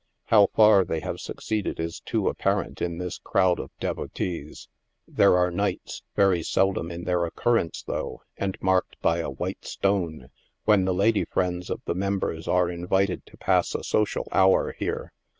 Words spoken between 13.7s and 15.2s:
a social hour here.